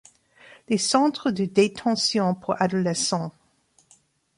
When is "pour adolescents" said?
2.33-3.33